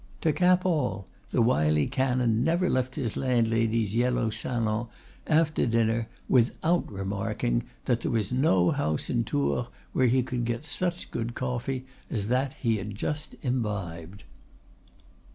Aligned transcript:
To 0.21 0.33
cap 0.33 0.65
all, 0.65 1.07
the 1.29 1.43
wily 1.43 1.85
canon 1.85 2.43
never 2.43 2.71
left 2.71 2.95
his 2.95 3.15
landlady's 3.15 3.93
yellow 3.93 4.31
salon 4.31 4.87
after 5.27 5.67
dinner 5.67 6.07
without 6.27 6.91
remarking 6.91 7.65
that 7.85 8.01
there 8.01 8.09
was 8.09 8.31
no 8.31 8.71
house 8.71 9.11
in 9.11 9.23
Tours 9.25 9.67
where 9.93 10.07
he 10.07 10.23
could 10.23 10.43
get 10.43 10.65
such 10.65 11.11
good 11.11 11.35
coffee 11.35 11.85
as 12.09 12.29
that 12.29 12.55
he 12.61 12.77
had 12.77 12.95
just 12.95 13.35
imbibed. 13.43 14.23